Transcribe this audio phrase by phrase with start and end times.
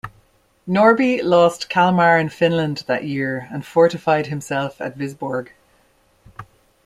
[0.67, 5.49] Norby lost Kalmar and Finland that year, and fortified himself at Visborg.